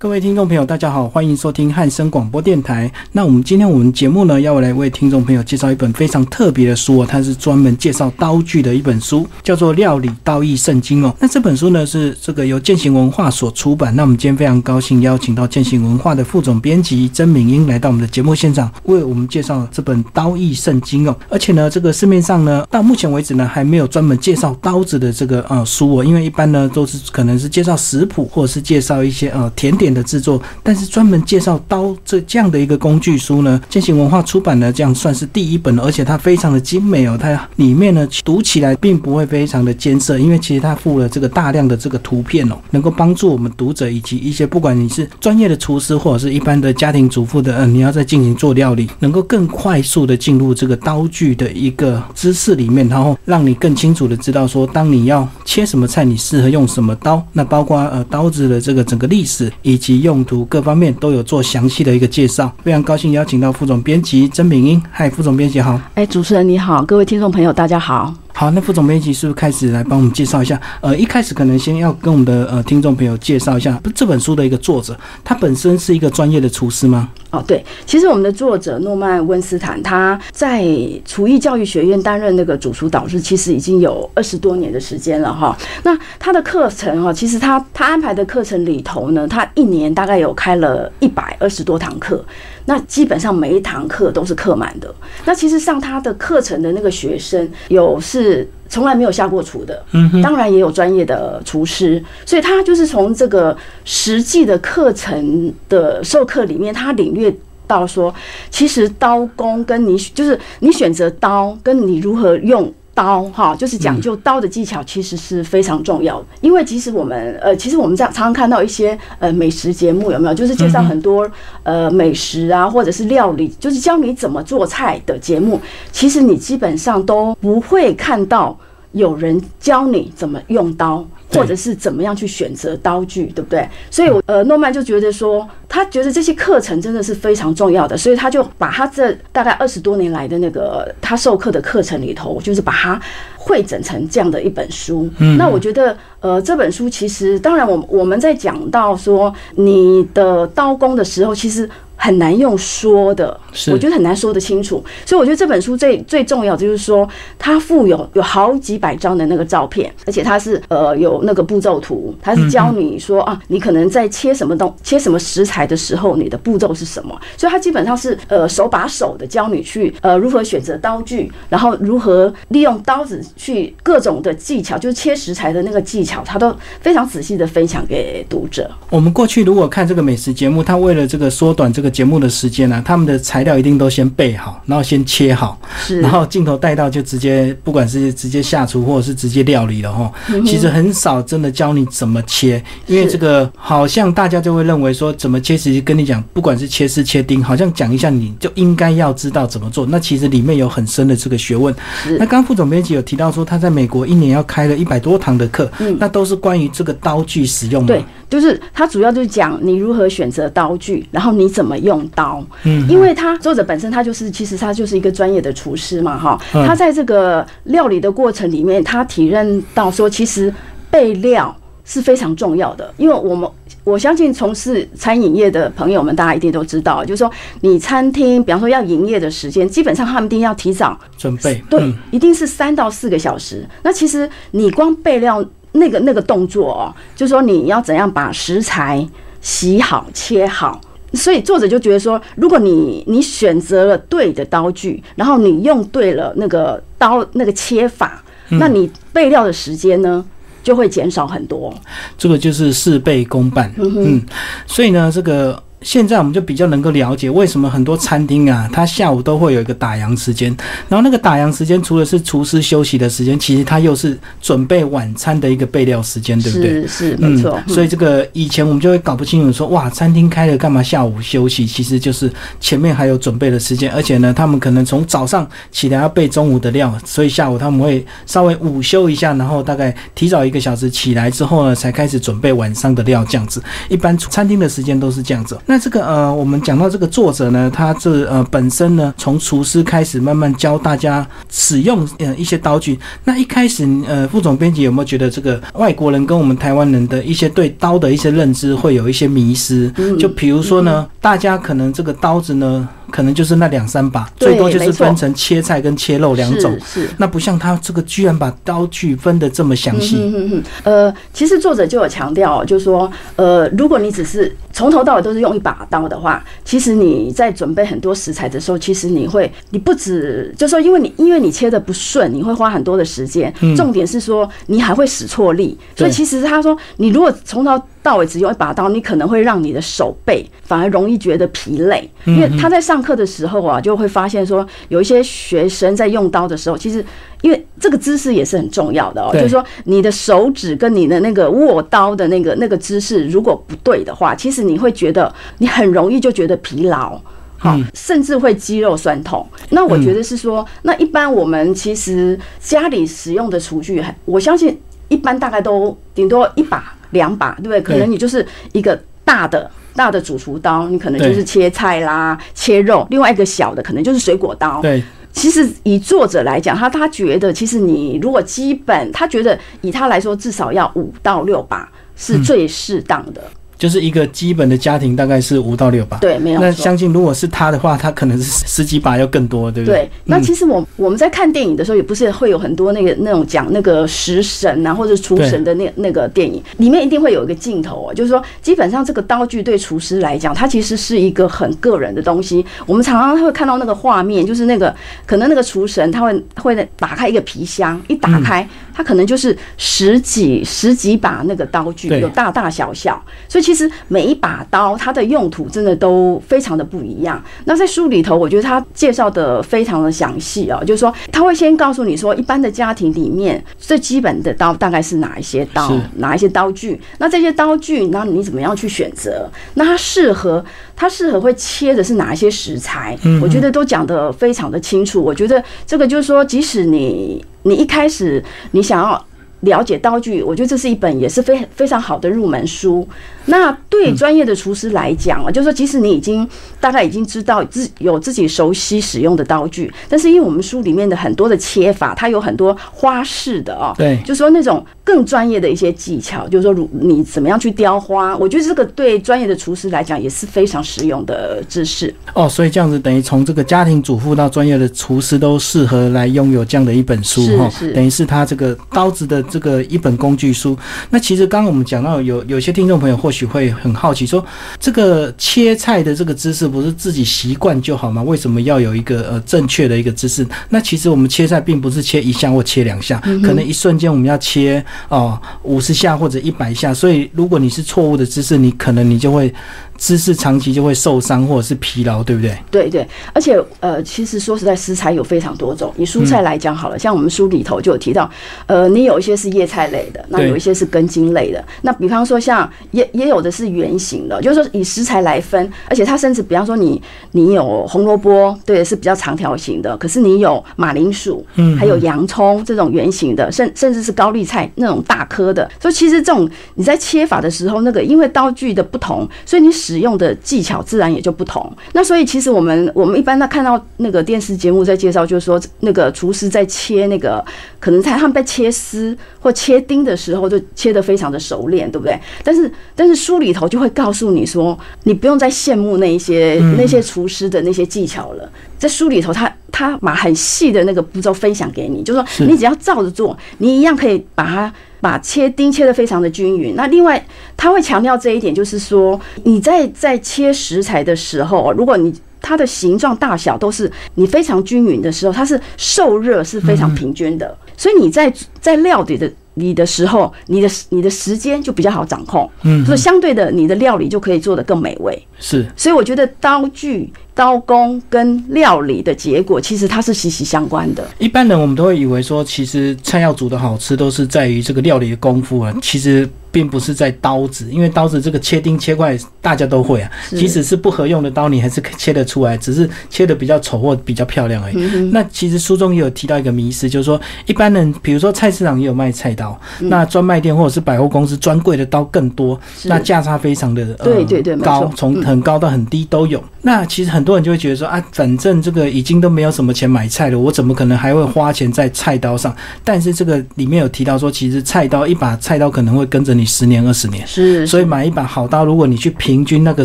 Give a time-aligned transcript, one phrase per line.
[0.00, 2.88] 各位听众朋友，大家好，欢迎收听汉声广播电台。
[3.10, 11.12] 那我们今天我们节目呢，要来为听众朋友介绍一本非常特别的书哦，它是专门介绍刀具的一本书，叫做《料理刀艺圣经》哦。
[11.18, 13.92] 那这本书呢是这个由践行文化所出版。
[13.96, 21.16] 那我们今天非常高兴邀请到践行文化的副总编辑曾敏英来到我们的节目现场，为我们介绍这本刀艺圣经哦。
[21.28, 29.87] 而且呢，这个市面上呢，到目前为止呢，还没有专门介绍刀子的这个呃书哦，因为一般呢都是可能是介绍食谱，或者是介绍一些呃甜点。
[29.92, 64.82] 的制作，但是专门介绍刀这这样的一个工具书呢，践行文化出版的，这样算是第一本，而且它非常的精美哦，它里面呢读起来并不会非常的艰涩，因为其实它附了这个大量的这个图片哦，能够帮助我们读者以及一些不管你是专业的厨师或者是一般的家庭主妇的，嗯，你要在进行做料理，能够更快速的进入这个刀具的一个知识里面，然后让你更清楚的知道说，当你要切什么菜，你适合用什么刀，那包括呃刀子的这个整个历史以及用途各方面都有做详细的一个介绍，非常高兴邀请到副总编辑曾敏英。
[64.90, 65.80] 嗨，副总编辑好。
[65.94, 68.12] 哎，主持人你好，各位听众朋友大家好。
[68.32, 70.60] 好，那副总编辑是不是开始来帮我们介绍一下？
[70.80, 77.08] 呃，一开始可能先要跟我们的呃听众朋友介绍一下这本书的一个作者，他本身是一个专业的厨师吗？
[77.30, 80.64] 哦，对，其实我们的作者诺曼温斯坦他在
[81.04, 85.56] 厨艺教育学院担任那个主厨导师，其实已经有二十多年的时间了哈。
[85.82, 92.24] 那他的课程哈，其实他他安排的课程里头呢，他一年大概有开了一百二十多堂课。
[92.68, 94.94] 那基本上每一堂课都是课满的。
[95.24, 107.34] 那其实上他的课程的那个学生有是从来没有下过厨的，嗯，当然也有专业的厨师，所以他就是从这个实际的课程的授课里面，他领略
[107.66, 108.14] 到说，
[108.50, 112.70] 其实刀工跟你就是你选择刀跟你如何用。
[112.98, 116.26] 刀哈，就是讲究刀的技巧，其实是非常重要的。
[116.40, 120.34] 因为其实我们呃，其实我们在常常看到一些呃美食节目，有没有？
[120.34, 121.30] 就是介绍很多
[121.62, 125.60] 呃美食啊，或者是料理，就是教你怎么做菜的节目。
[125.92, 128.58] 其实你基本上都不会看到
[128.90, 131.06] 有人教你怎么用刀。
[131.30, 133.68] 或者是怎么样去选择刀具，对不对？
[133.90, 143.00] 所以，我呃，诺曼就觉得说，他觉得这些课程真的是非常重要的，所以他就把他这大概二十多年来的那个他授课的课程里头，就是把它
[143.36, 145.08] 汇整成这样的一本书。
[145.18, 151.68] 嗯，那我觉得，呃，这本书其实，当然，我我们在讲到说你的刀工的时候，其实。
[151.98, 153.38] 很难用说的，
[153.70, 157.06] 我觉得很难说得清楚，所以我觉得这本书最最重要就是说，
[157.38, 178.70] 它附有有好几百张的那个照片，而且它是呃有那个步骤图，它是教你说啊，你可能在切什么东切什么食材的时候，你的步骤是什么，所以它基本上是呃手把手的教你去呃如何选择刀具，然后如何利用刀子去各种的技巧，就是切食材的那个技巧，它都非常仔细的分享给读者。
[178.88, 185.60] 我们过去如果看这个美食节目，它为了这个缩短这个节目的时间呢，他们的材料一定都先备好，然后先切好，
[186.00, 190.10] 然后镜头带到就直接，不管是直接下厨或者是直接料理了哈。
[190.44, 199.86] 其实很少真的教你怎么切，因为这个好像大家就会认为说怎么切，其实跟你讲，不管是切丝切丁，好像讲一下你就应该要知道怎么做。
[199.86, 201.74] 那其实里面有很深的这个学问。
[202.18, 207.86] 那刚副总编辑有提到说他在美国一年要开了一百多堂的课，那都是关于这个刀具使用。
[207.86, 211.78] 对，就是他主要就是讲你如何选择刀具，然后你怎么。
[211.78, 220.52] 用刀，嗯，因为他作者本身他就是其实他就是一个专业的厨师嘛，哈，他在这个料理的过程里面，他体认到说，其实
[220.90, 222.92] 备料是非常重要的。
[222.96, 223.48] 因为我们
[223.84, 233.64] 我相信从事餐饮业的朋友们，大家一定都知道，就是说你餐厅，比方说要营业的时间，基本上他们一定要提早准备，对，一定是三到四个小时。
[233.84, 239.06] 那其实你光备料那个那个动作哦，就是说你要怎样把食材
[239.40, 240.80] 洗好切好。
[241.14, 250.24] 所以作者就觉得说，如果你你选择了对的刀具，然后你用对了那个刀那个切法，那你备料的时间呢
[250.62, 251.74] 就会减少很多。
[252.18, 253.72] 这个就是事倍功半。
[253.76, 254.20] 嗯，
[254.66, 255.62] 所以呢，这个。
[255.82, 260.54] 现在我们就比较能够了解为什么很多餐厅啊，它下午都会有一个打烊时间。
[260.88, 266.86] 然后那个打烊时间除了是厨师休息的时间，其实它又是准备晚餐的一个备料时间，对不对？
[266.86, 267.60] 是是没错。
[267.68, 271.64] 所以这个以前我们就会搞不清楚，说哇，餐厅开了干嘛下午休息？
[271.64, 283.62] 其实就是前面还有准备的时间，而且呢，他们可能从早上起来要备中午的料，所以下午他们会稍微午休一下，然后大概提早一个小时起来之后呢，才开始准备晚上的料，这样子。
[283.88, 285.56] 一般餐厅的时间都是这样子。
[285.70, 292.98] 那这个呃，我们讲到这个作者呢，他这呃本身呢，从厨师开始慢慢教大家使用呃一些刀具。
[293.22, 299.92] 那一开始呃，副总编辑有没有觉得这个外国人跟我们台湾人的一些对刀的一些认知会有一些迷失？
[300.18, 302.88] 就比如说呢，大家可能这个刀子呢。
[303.10, 306.76] 可能就是那两三把，最多就是分成切菜跟切肉两种。
[306.84, 310.16] 是，那不像他这个居然把刀具分的这么详细。
[310.18, 323.52] 嗯呃，其实作者就有强调，就是说，呃，如果你只是从头到尾都是用一把刀的话，其实你在准备很多食材的时候，其实你会，你不止，就说因为你因为你切的不顺，你会花很多的时间。
[323.60, 337.04] 嗯重点是说你还会使错力，所以其实他说，你如果从头到尾只用一把刀，你可能会让你的手背反而容易觉得疲累，因为他在上课的时候啊，就会发现说，有一些学生在用刀的时候，其实
[337.42, 347.20] 因为这个姿势也是很重要的哦，就是说你的手指跟你的那个握刀的那个那个姿势如果不对的话，其实你会觉得你很容易就觉得疲劳，
[347.58, 349.46] 好，甚至会肌肉酸痛。
[349.68, 356.94] 那我觉得是说，那一般我们其实家里使用的厨具，我相信一般大概都顶多一把。
[357.10, 357.80] 两把，对不对？
[357.80, 364.80] 可能你就是一个大的大的主厨刀，你可能就是切菜啦、切肉；另外一个小的，可能就是水果刀。
[364.80, 365.02] 对，
[365.32, 373.42] 其实以作者来讲，他他觉得，其实你如果基本，他觉得以他来说，至少要五到六把是最适当的。
[373.78, 376.16] 就是一个基本的家庭，大概是五到六把。
[376.18, 376.60] 对，没有。
[376.60, 380.00] 那相信如果是他的话，他可能是十几把要更多，对不对？
[380.00, 380.10] 对。
[380.24, 392.66] 那其实我我们在看电影的时候，也不是会有很多那个那种讲那个食神啊，或者厨神的那那个电影，里面一定会有一个镜头啊，就是说，基本上这个刀具对厨师来讲，它其实是一个很个人的东西。
[392.84, 394.92] 我们常常会看到那个画面，就是那个
[395.24, 403.68] 可能那个厨神他会会打开一个皮箱，一打开，他可能就是十几十几把那个刀具，有大大小小，所以。
[403.68, 407.44] 其实每一把刀，它的用途真的都非常的不一样。
[407.66, 416.98] 那在书里头，我觉得他介绍的非常的详细啊，就是说他会先告诉你说，一般的家庭里面最基本的刀大概是哪一些刀，哪一些刀具。
[417.18, 419.46] 那这些刀具，那你怎么样去选择？
[419.74, 420.64] 那它适合，
[420.96, 423.18] 它适合会切的是哪一些食材？
[423.42, 425.22] 我觉得都讲得非常的清楚。
[425.22, 429.24] 我觉得这个就是说，即使你你一开始你想要。
[429.62, 433.04] 了解刀具，我觉得这是一本也是非非常好的入门书。
[433.46, 436.48] 那对专业的厨师来讲啊，就是说，即使你已经
[436.78, 452.14] 大概已经知道自有自己熟悉使用的刀具，但是因为我们书里面的很多的切法，它有很多花式的哦，对，就说那种更专业的一些技巧，就是说，如你怎么样去雕花，我觉得这个对专业的厨师来讲也是非常实用的知识。
[452.34, 460.78] 哦，所以这样子等于从这个家庭主妇到专业的厨师都适合来拥有这样的一本书哈，等于是他这个刀子的这个一本工具书。
[461.08, 463.48] 那其实刚刚我们讲到有有些听众朋友或许。
[463.48, 464.44] 会很好奇，说
[464.78, 468.22] 这个切菜的这个姿势不是自己习惯就好吗？
[468.22, 470.46] 为什么要有一个呃正确的一个姿势？
[470.68, 479.52] 那其实我们切菜并不是切一下或切两下，可能一瞬间我们要切哦五十下或者一百下，所以如果你是错误的姿势，你可能你就会。
[479.98, 482.56] 姿势长期就会受伤或者是疲劳，对不对？
[482.70, 485.92] 对对，而且呃，其实说实在，食材有非常多种。
[485.96, 488.30] 以蔬菜来讲好了，像我们书里头就有提到，
[488.66, 491.62] 呃，你有一些是叶菜类的，那有一些是根茎类的。
[491.82, 497.02] 那比方说像也也有的是圆形的，就是说以食材来分，而且它甚至比方说你
[497.32, 505.68] 你有红萝卜，对，是比较长条形的，可是你有马铃薯，嗯，还有洋葱这种圆形的，甚甚至是高丽菜那种大颗的。
[505.80, 509.68] 所以其实这种你在切法的时候，那个因为刀具的不同，所以你。
[509.87, 511.72] 使用的技巧自然也就不同。
[511.92, 517.44] 那所以其实我们我们一般在看到那个电视节目在介绍，就是说那个厨师在切那个
[517.78, 522.18] 可能在他们在切丝或切丁的时候，就切得非常的熟练，对不对？
[522.42, 528.50] 但是但是书里头就会告诉你说，你不用再羡慕那一些那些厨师的那些技巧了。
[528.78, 534.72] 在书里头，他他把很细的那个步骤分享给你，就是说你只要照着做，你一样可以把它。
[535.00, 536.74] 把切丁切得非常的均匀。
[536.74, 537.24] 那另外
[537.56, 547.56] 他会强调这一点，就是说你在在切食材的时候，如果你它的形状大小都是你非常均匀的时候，它是受热是非常平均的。
[547.76, 552.48] 所以你在在料理的你的时候，你的你的时间就比较好掌控。
[552.62, 555.20] 嗯，所以相对的，你的料理就可以做得更美味。
[555.40, 555.66] 是。
[555.76, 557.12] 所以我觉得刀具。
[557.38, 561.06] 刀工跟料理的结果，其实它是息息相关的。
[561.20, 565.72] 一般人我们都会以为说，其实菜要煮的好吃，都是在于这个料理的功夫啊。
[565.80, 566.28] 其实。
[566.50, 574.76] 并不是在刀子，因为刀子这个切丁切块大家都会啊，即使是不合用的刀，你还是切得出来，只是切的比较丑或比较漂亮而已。
[575.12, 586.42] 那其实书中也有提到一个迷思，就是说一般人，比如说菜市场也有卖菜刀，那专卖店或者是百货公司专柜的刀更多，那价差非常的对对对高，从很高到很低都有。
[586.62, 592.54] 那其实很多人就会觉得说啊，反正这个已经都没有什么钱买菜了，我怎么可能还会花钱在菜刀上？
[592.84, 599.84] 但是这个里面有提到说，其实菜刀一把菜刀可能会跟着你十年二十年，是，所以买一把好刀，如果你去平均那个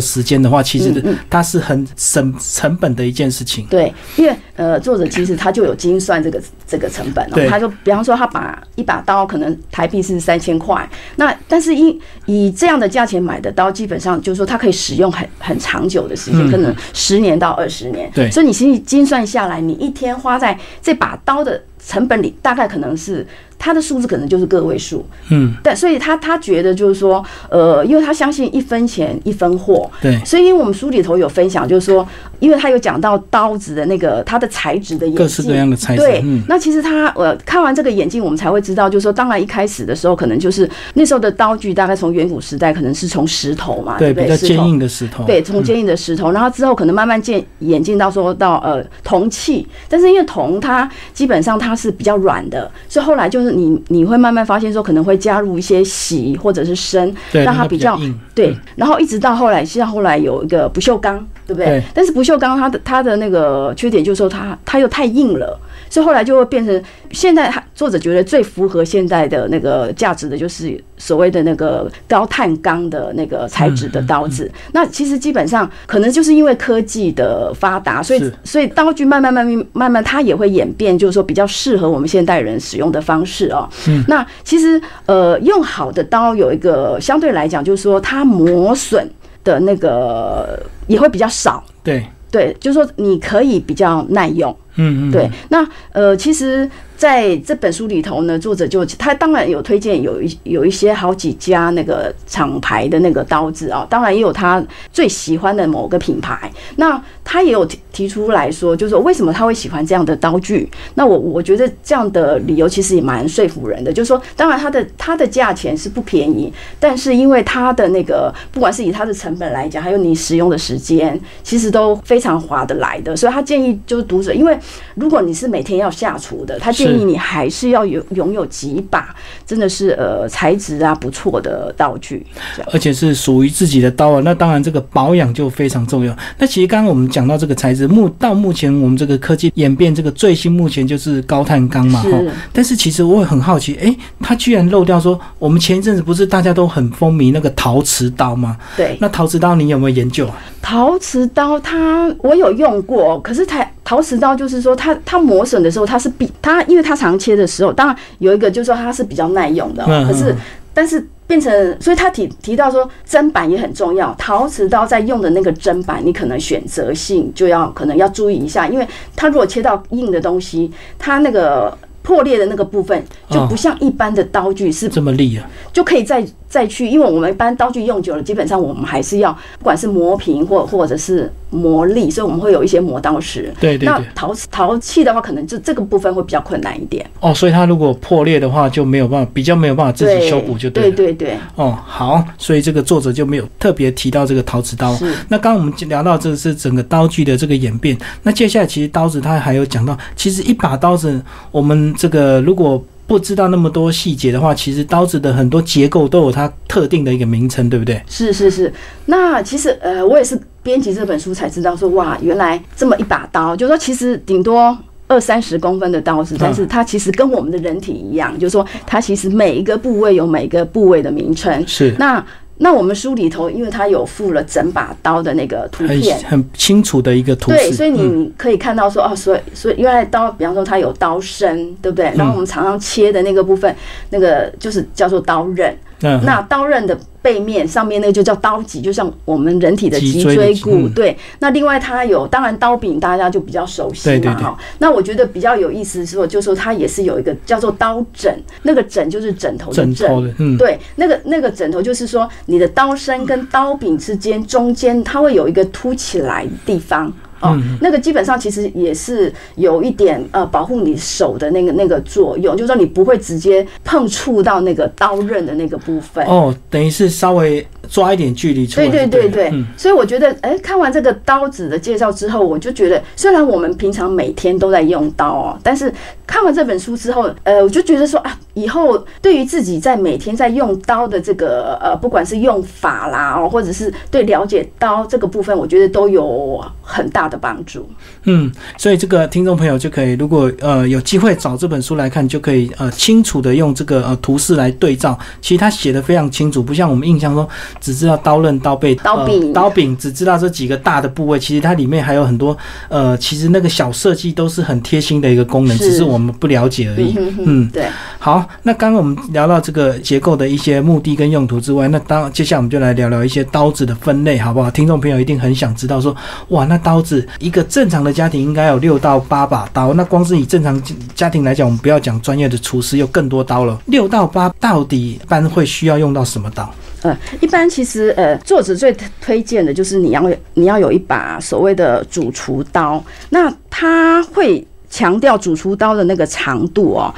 [0.00, 3.66] 时间的话，其实它是很省成本的一件事情。
[3.66, 18.10] 对，因为呃，作者其实他就有精算这个这个成本，他就比方说他把一把刀可能台币是三千块，那但是因以这样的价钱买的刀，基本上就是说它可以使用很很长久的时间，可能十年到二十年。
[18.14, 23.26] 对，所以你其实精算下来，你一天花在这把刀的成本里，大概可能是。
[23.58, 32.06] 他的数字可能就是个位数，嗯，但所以他他觉得就是说，呃，因为他相信一分钱一分货，对，所以因为我们书里头有分享，就是说，
[32.40, 44.12] 因为他有讲到刀子的那个它的材质的眼镜，各式各样的材质，对，那其实他呃看完这个眼镜，我们才会知道，就是说，当然一开始的时候，可能就是那时候的刀具，大概从远古时代可能是从石头嘛，对？
[44.14, 54.34] 比较坚硬的石头，对，从坚硬的石头，然后之后可能慢慢渐演进到说到呃铜器，但是因为铜它基本上它是比较软的，所以后来就是你你会慢。
[54.34, 57.96] 慢发现说可能会加入一些洗或者是生，让它比较
[58.34, 61.80] 对，然后一直到后来，像后来有一个不锈钢，对不对？
[61.94, 65.56] 但是不锈钢它的它的那个缺点就是说它它又太硬了。
[65.88, 66.82] 所以后来就会变成，
[67.12, 74.48] 现在作者觉得最符合现在的那个价值的，就是所谓的那个高碳钢的那个材质的刀子。
[74.72, 83.68] 那其实基本上可能就是因为科技的发达，所以所以刀具慢慢慢慢慢慢它也会演变，就是说比较适合我们现代人使用的方式哦。
[84.06, 89.10] 那其实呃，用好的刀有一个相对来讲，就是说它磨损
[89.42, 91.64] 的那个也会比较少。
[91.82, 94.56] 对对，就是说你可以比较耐用。
[94.76, 96.70] 嗯嗯，对，那呃，其实。
[97.04, 106.50] 在这本书里头呢，作者就他当然有推荐有一有一些好几家那个厂牌的那个刀子啊，当然也有他最喜欢的某个品牌。
[106.76, 110.66] 那他也有提提出来说，就是说为什么他会喜欢这样的刀具？
[110.94, 113.92] 那我我觉得这样的理由其实也蛮说服人的。
[113.92, 123.14] 就是说，当然它的它的价钱是不便宜，但是因为它的那个不管是以它的成本来讲，还有你使用的时间，其实都非常划得来的。
[123.14, 124.58] 所以他建议就是读者，因为
[124.94, 129.14] 如果你是每天要下厨的，他建议你还是要有拥有几把，
[129.46, 132.24] 真的是呃材质啊不错的道具，
[132.72, 134.20] 而且是属于自己的刀啊。
[134.24, 136.16] 那当然这个保养就非常重要。
[136.38, 142.00] 那其实刚刚我们讲到这个材质，目到目前我们这个科技演变，这个最新目前就是高碳钢嘛。
[142.00, 142.08] 哈。
[142.52, 148.56] 但是其实我也很好奇，哎，它居然漏掉说，我们前一阵子不是大家都很风靡那个陶瓷刀吗？
[148.76, 148.96] 对。
[149.00, 150.36] 那陶瓷刀你有没有研究啊？
[150.60, 160.34] 陶瓷刀它我有用过，可是台陶瓷刀就是说它它磨损的时候它是比它因为它常切的时候，当然有一个就是说它是比较耐用的，可是
[160.72, 176.24] 但是变成所以他提提到说砧板也很重要，陶瓷刀在用的那个砧板你可能选择性就要可能要注意一下，因为它如果切到硬的东西，它那个破裂的那个部分就不像一般的刀具是这么利啊，就可以再。
[176.46, 183.52] 再去，因为我们一般刀具用久了，基本上我们还是要，不管是磨平或或者是磨砺，所以我们会有一些磨刀石。
[183.60, 183.86] 对对。
[183.86, 187.08] 那陶陶器的话，可能就这个部分会比较困难一点。
[187.20, 190.90] 哦，所以它如果破裂的话，就没有办法，比较没有办法自己修补，就对。
[190.90, 191.38] 对对对。
[191.54, 194.98] 哦，好，所以这个作者就没有特别提到这个陶瓷刀。
[195.28, 202.82] 那刚刚我们聊到这是整个刀具的这个演变，那接下来其实刀子它还有讲到，其实一把刀子，我们这个如果。
[203.06, 208.02] 不知道那么多细节的话，其实刀子的很多结构都有它特定的一个名称，对不对？
[208.08, 208.72] 是是是。
[209.06, 221.62] 那其实呃，我也是编辑这本书才知道说，哇，原来这么一把刀，就说其实顶多二三十公分的刀子，但是它其实跟我们的人体一样，就是说它其实每一个部位有每个部位的名称。
[221.66, 221.94] 是。
[221.98, 222.24] 那。
[222.58, 227.50] 那我们书里头，因为它有附了整把刀的那个图片，很清楚的一个图。
[227.50, 232.12] 对，所以你可以看到说，哦，所以所以原来刀，比方说它有刀身，对不对？
[232.16, 233.74] 然后我们常常切的那个部分，
[234.10, 235.76] 那个就是叫做刀刃。
[236.24, 236.98] 那刀刃的。
[237.24, 240.86] 背面上面那个就叫刀脊，就像我们人体的脊椎骨。
[240.90, 244.58] 对，那另外它有，当然刀柄大家就比较熟悉嘛哈。
[244.76, 250.34] 那我觉得比较有意思的是，就说它也是有一个叫做刀枕，那个枕就是枕头的枕。
[250.36, 257.10] 嗯，对，那个那个枕头就是说你的刀身跟刀柄之间中间它会有一个凸起来的地方。
[257.44, 266.24] 哦，那个基本上其实也是有一点呃保护你手的那个那个作用，就是说你不会直接碰触到那个刀刃的那个部分。
[266.26, 268.88] 哦，等于是稍微抓一点距离出来。
[268.88, 275.92] 对对对对，嗯所以我觉得，哎，看完这个刀子的介绍之后，我就觉得，虽然我们平常每天都在用刀哦，但是
[276.26, 287.90] 看完这本书之后，呃，我就觉得说啊，以后对于自己在每天在用刀的这个呃，不管是用法啦哦，或者是对了解刀这个部分，我觉得都有很大的帮助。
[288.22, 295.18] 嗯，所以这个听众朋友就可以，如果呃有机会找这本书来看，就可以呃清楚的用这个呃图示来对照。
[295.40, 297.46] 其实他写的非常清楚，不像我们印象中
[297.80, 301.38] 只知道刀刃、刀背、刀柄呃、刀柄，只知道这几个大的部位。
[301.38, 302.56] 其实它里面还有很多
[302.88, 307.12] 呃，其实那个小设计都是很贴心的一个功能，是只是我们不了解而已。
[307.12, 314.70] 嗯哼哼嗯，对，好，那刚刚我们聊到这个结构的一些目的跟用途之外，那当接下来我们就来聊聊一些刀子的分类，好不好？
[314.70, 316.14] 听众朋友一定很想知道说，
[316.48, 320.80] 哇，那刀子一个正常的家庭应该有六到八把刀，那光是以正常
[321.14, 323.80] 家庭来讲，我们不要讲专业的厨师，有更多刀了。
[323.86, 326.72] 六到八到底一般会需要用到什么刀？
[327.02, 330.22] 呃，一般其实呃，作者最推荐的就是你要
[330.54, 337.12] 你要有一把所谓的主厨刀，那他会强调主厨刀的那个长度哦。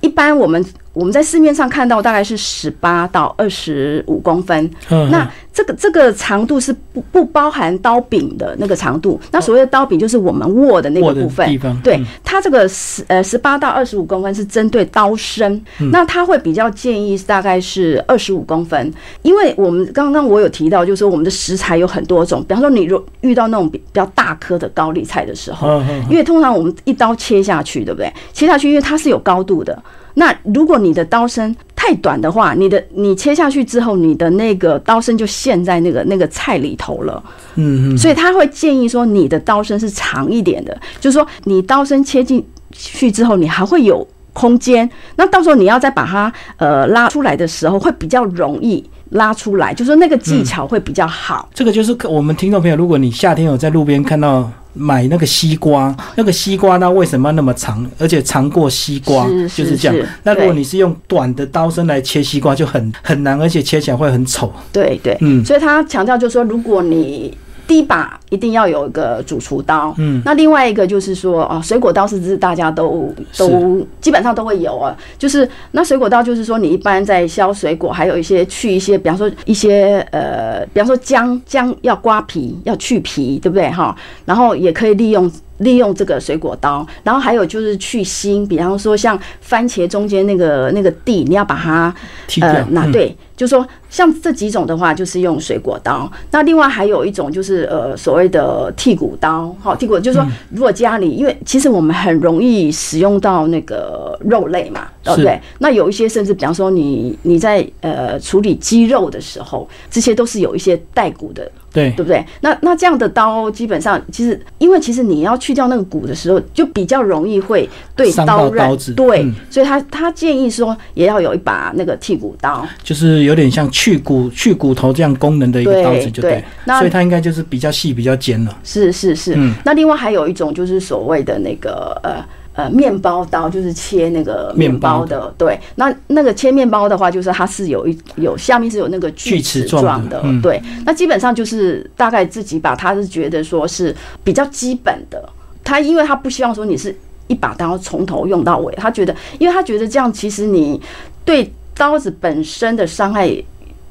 [0.00, 9.18] 一般我们我们在市面上看到大概是十八到二十五公分，嗯那这个这个长度是不不包含刀柄的那个长度。
[9.32, 28.12] 那所谓的刀柄就是我们握的那个部分地方，对嗯，它这个十呃十八到二十五公分是针对刀身，嗯那它会比较建议大概是二十五公分，因为我们刚刚我有提到，就是说我们的食材有很多种，比方说你如遇到那种比比较大颗的高丽菜的时候，因为通常我们一刀切下去，对不对？
[28.34, 29.82] 切下去，因为它是有高度的。
[30.18, 31.54] 那如果你的刀身
[31.86, 37.22] 太短的话，你的你切下去之后，你的那个刀身就陷在那个那个菜里头了。
[37.54, 44.88] 嗯嗯，所以他会建议说，你的刀身是长一点的，就是说你刀身切进去之后，你还会有空间。
[45.14, 51.48] 那到时候你要再把它呃拉出来的时候，会比较容易拉出来，就是说那个技巧会比较好。
[51.54, 60.08] 这个就是我们听众朋友，如果你夏天有在路边看到买那个西瓜，那个西瓜它为什么那么长，而且长过西瓜，就是是这样。
[60.22, 64.52] 那如果你是用短的刀身来切西瓜，就很很难，而且切起来会很丑。
[64.72, 74.96] 对对，嗯所以他强调就是说，如果你第一把一定要有一个主厨刀，嗯，那另外一个就是说，哦，水果刀是不是大家都都基本上都会有啊？
[75.18, 83.96] 就是那水果刀就是说，你一般在削水果，还有一些去一些，比方说一些呃，比方说姜姜要刮皮要去皮，对不对哈？
[84.24, 85.30] 然后也可以利用。
[85.58, 91.94] 利用这个水果刀，然后还有就是去腥，比方说像番茄中间那个那个蒂，你要把它。
[92.40, 96.10] 呃，那嗯，对，就说像这几种的话，就是用水果刀。
[96.32, 105.40] 那另外还有一种就是呃所谓的剔骨刀，好，剔骨就是说，如果家里因为其实我们很容易使用到那个肉类嘛，对不对？
[105.60, 111.90] 那有一些甚至比方说你你在呃处理鸡肉的时候，这些都是有一些带骨的，对。
[111.90, 112.24] 对不对？
[112.40, 118.58] 那那这样的刀基本上其实因为其实你要去掉那个骨的时候，就比较容易会对刀刃。
[118.58, 118.92] 刀子。
[118.94, 119.34] 对，嗯。
[119.50, 122.66] 所以他他建议说也要有一把那个剔骨刀。
[122.82, 126.42] 就是有点像去骨去骨头这样功能的一个刀子，就对。
[126.64, 128.58] 那所以它应该就是比较细、比较尖了。
[128.64, 129.54] 是是是，嗯。
[129.64, 132.24] 那另外还有一种就是所谓的那个呃
[132.56, 135.34] 呃面包刀，就是切那个面包面的。
[135.38, 140.20] 对，那那个切面包的话，就是它是有一有下面是有那个锯锯齿齿状的状的。
[140.24, 145.22] 嗯对，那基本上就是大概自己把它是觉得说是比较基本的，
[145.62, 146.96] 他因为他不希望说你是
[147.28, 150.80] 一把刀从头用到尾，他觉得，因为他觉得这样其实你
[151.24, 153.32] 对刀子本身的伤害。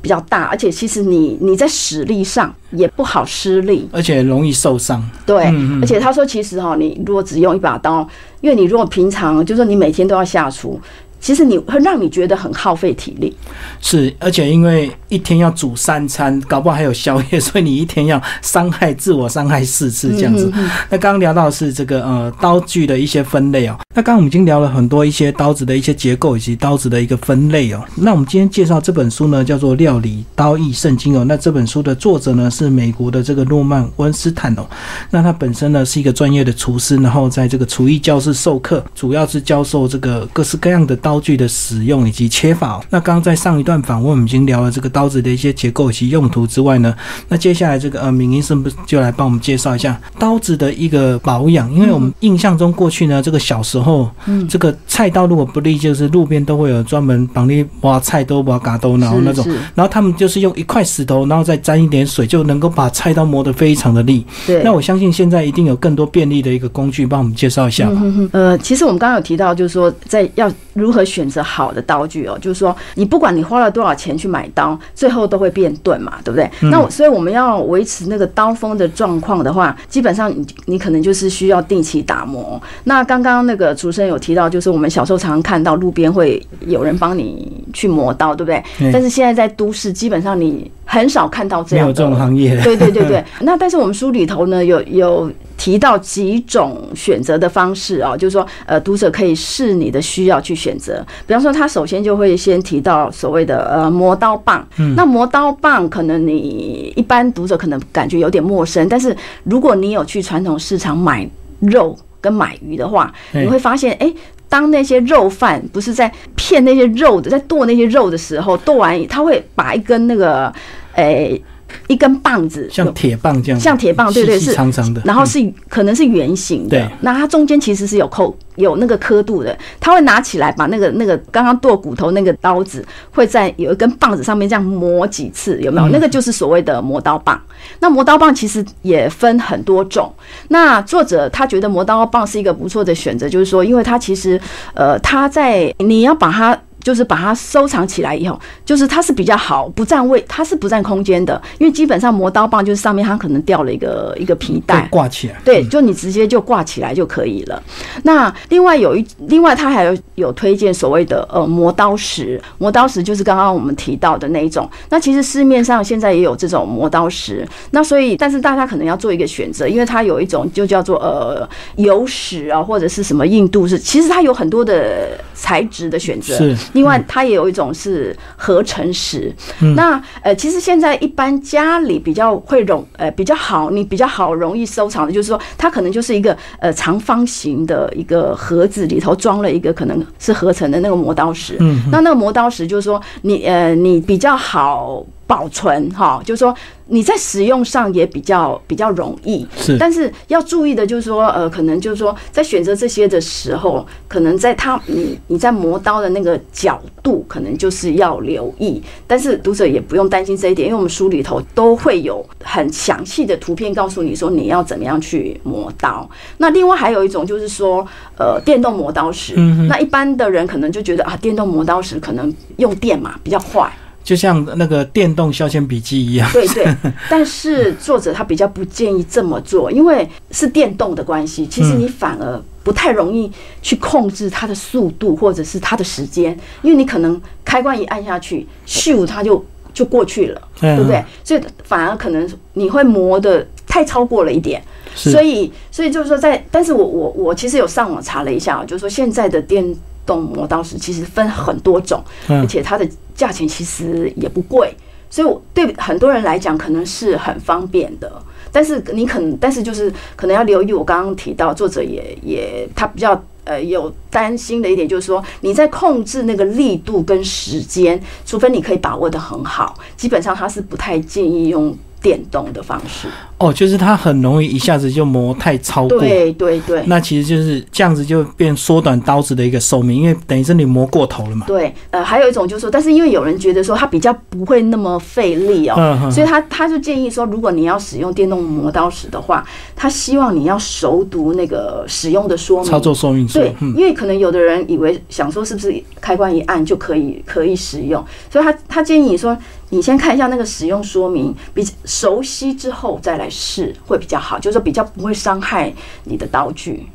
[0.06, 5.04] 比较大，而且其实你你在使力上也不好施力，而且容易受伤。
[5.26, 8.08] 对，嗯嗯而且他说，其实哈，你如果只用一把刀，
[8.40, 10.80] 因为你如果平常就是说你每天都要下厨，
[11.20, 13.36] 其实你会让你觉得很耗费体力。
[13.82, 20.52] 是，而且因为一天要煮三餐，搞不好还有宵夜，所以你一天要伤害自我伤害四次这样子。
[20.56, 23.78] 嗯那刚刚聊到的是这个呃刀具的一些分类哦。
[23.96, 27.84] 那刚刚我们已经聊了很多一些刀子的一些结构以及刀子的一个分类哦。
[27.96, 31.24] 那我们今天介绍这本书呢，叫做《料理刀艺圣经》哦。
[31.28, 34.66] 那这本书的作者呢是美国的这个诺曼温斯坦哦。
[35.10, 42.82] 那他本身呢是一个专业的厨师，然后在这个厨艺教室授课，主要是教授这个各式各样的刀刀具的使用以及切法。
[42.90, 46.94] 那刚刚在上一段访问，我们已经聊了这个刀子的一些结构以及用途之外呢，
[47.30, 51.74] 那接下来这个呃，敏英是不是就来帮我们介绍一下刀子的一个保养？
[51.74, 64.26] 因为我们印象中过去呢，这个小时候，嗯这个菜刀如果不利，就是路边都会有专门帮你挖菜刀、挖嘎刀，然后那种然后他们就是用一块石头，然后再沾一点水，就能够把菜刀磨得非常的利。
[64.46, 64.62] 对。
[64.64, 68.02] 那我相信现在一定有更多便利的一个工具，帮我们介绍一下吧。
[68.04, 76.50] 嗯哼，呃，其实我们刚刚有提到，就是说在要如何选择好的刀具哦，就是说你不管你花了多少钱去买刀，最后都会变钝嘛，对不对？
[76.72, 82.62] 那我所以我们要维持那个刀锋的状况的话，基本上你你可能就是需要定期打磨。
[82.86, 88.64] 那刚刚那个主持人有提到，就是我们小时候常常看到路边会有人帮你去磨刀，对不对？
[88.80, 95.32] 对但是现在在都市，基本上你很少看到这样没有这种行业，对对对对，那但是我们书里头呢有有
[95.66, 101.04] 提到几种选择的方式哦，就是说呃读者可以视你的需要去选择。
[101.26, 111.28] 比方说，他首先就会先提到所谓的呃磨刀棒，嗯那磨刀棒可能你一般读者可能感觉有点陌生，但是如果你有去传统市场买
[111.62, 114.14] 肉跟买鱼的话，你会发现哎。
[114.48, 120.54] 当那些肉贩不是在骗那些肉的，在剁那些肉的时候，剁完他会把一根那个，
[120.94, 121.42] 诶、
[121.88, 135.88] 一根棒子，像铁棒这样，像铁棒，对对是长长的，嗯然后是可能是圆形的对，那它中间其实是有扣有那个刻度的，他会拿起来把那个那个刚刚剁骨头那个刀子会在有一根棒子上面这样磨几次，有没有？
[135.88, 137.40] 嗯那个就是所谓的磨刀棒。
[137.80, 140.12] 那磨刀棒其实也分很多种。
[140.50, 144.40] 那作者他觉得磨刀棒是一个不错的选择，就是说，因为它其实
[144.74, 146.58] 呃，它在你要把它。
[146.86, 157.64] 就是把它收藏起来以后，就是它是比较好，不占位，它是不占空间的，因为基本上磨刀棒就是上面它可能掉了一个一个皮带，挂起来，对，就你直接就挂起来就可以了。
[158.04, 164.70] 那另外有一，另外它还有有推荐所谓的呃磨刀石，磨刀石就是刚刚我们提到的那一种。
[164.92, 176.38] 那其实市面上现在也有这种磨刀石，那所以但是大家可能要做一个选择，因为它有一种就叫做呃油石啊，或者是什么硬度是，其实它有很多的材质的选择。
[176.38, 179.34] 是另外，它也有一种是合成石。
[179.62, 191.58] 嗯那呃，其实现在一般家里比较会容呃比较好，你比较好容易收藏的，就是说它可能就是一个呃长方形的一个盒子，里头装了一个可能是合成的那个磨刀石。
[191.60, 196.54] 嗯，那那个磨刀石就是说你呃你比较好保存哈，就是说
[196.88, 199.46] 你在使用上也比较比较容易。
[199.58, 208.82] 是但是要注意的就是说，呃，可能就是说，在选择这些的时候，可能在它你你在磨刀的那个角度，可能就是要留意。
[209.08, 216.08] 但是读者也不用担心这一点，因为我们书里头都会有很详细的图片告诉你说你要怎么样去磨刀。
[216.38, 217.86] 那另外还有一种就是说，
[218.18, 219.34] 呃，电动磨刀石。
[219.38, 223.72] 嗯那一般的人可能就觉得啊，电动磨刀石可能用电嘛比较快。
[224.06, 226.64] 就像那个电动削铅笔机一样，对对，
[227.10, 233.32] 但是作者他比较不建议这么做，因为是电动的关系，其实你反而不太容易
[233.64, 241.04] 去控制它的速度或者是它的时间，因为你可能开关一按下去，咻，它就就过去了，对对不对？
[241.24, 244.62] 所以反而可能你会磨的太超过了一点。
[244.96, 254.74] 所以，所以就是说在，但是我我我其实有上网查了一下，就是说现在的电动磨刀石其实分很多种，而嗯，且它的价钱其实也不贵，
[255.10, 258.12] 所以我对很多人来讲可能是很方便的。
[258.52, 273.08] 但是你可能，但是就是可能要留意，我刚刚提到作者也也他比较呃有担心的一点，就是说你在控制那个力度跟时间，除非你可以把握的很好，基本上他是不太建议用电动的方式。
[273.40, 276.84] 哦，就是它很容易一下子就磨太超过，对对对。
[276.86, 281.48] 那其实就是这样子就变缩短刀子的一个寿命，因为等于是你磨过头了嘛。
[281.48, 289.44] 对，呃，还有一种就是说，但是因为有人觉得说它比较不会那么费力哦，所以他他就建议说，如果你要使用电动磨刀石的话，
[289.76, 292.72] 他希望你要熟读那个使用的说明。
[292.72, 299.38] 操作说明书对，，嗯，因为可能有的人以为想说是不是开关一按就可以可以使用，所以他他建议你说，
[299.70, 305.74] 你先看一下那个使用说明，比熟悉之后再来试会比较好，就是比较不会伤害
[306.04, 306.88] 你的刀具。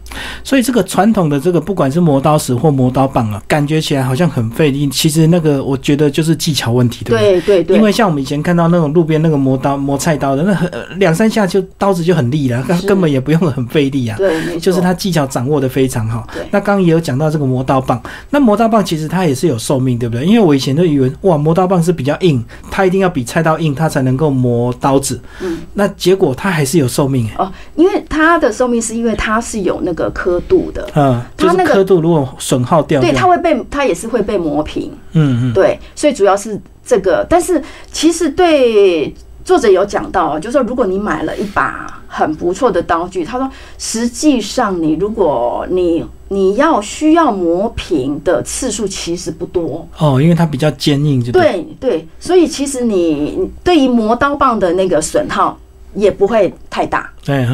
[0.43, 7.41] 所以这个传统的这个不管是磨刀石或磨刀棒啊，感觉起来好像很费力，其实那个我觉得就是技巧问题，对不对？
[7.41, 14.17] 对对对，因为像我们以前看到那种路边那个磨刀磨菜刀的，那很呃两三下就刀子就很利了，是根本也不用很费力啊。
[14.17, 16.43] 对，就是他技巧掌握的非常好对。
[16.51, 20.25] 那刚刚也有讲到这个磨刀棒，那磨刀棒其实它也是有寿命，对不对？
[20.25, 25.21] 因为我以前都以为哇，磨刀棒是比较硬，它一定要比菜刀硬，它才能够磨刀子。
[25.41, 27.35] 嗯，那结果它还是有寿命哎。
[27.39, 37.27] 哦，因为它的寿命是因为它是有那个刻度的，嗯，它那个刻度如果损耗掉，对，它会被它也是会被磨平，嗯嗯，对，所以主要是这个。
[37.29, 37.61] 但是
[37.91, 39.13] 其实对
[39.45, 49.87] 作者有讲到，就是说如果你买了一把很不错的刀具，他说实际上你如果你你要需要磨平的次数其实不多。
[49.99, 51.21] 哦，因为它比较坚硬。
[51.33, 55.59] 对对，所以其实你对于磨刀棒的那个损耗
[55.95, 57.11] 也不会太大。
[57.25, 57.47] 对，